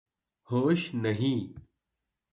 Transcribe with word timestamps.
ہوش 0.49 0.81
نہیں 0.93 1.39